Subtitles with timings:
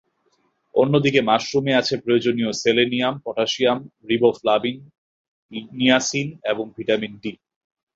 [0.75, 4.77] অন্যদিকে মাশরুমে আছে প্রয়োজনীয় সেলেনিয়াম, পটাশিয়াম, রিবোফ্লোবিন,
[5.79, 7.33] নিয়াসিন এবং ভিটামিন ডি।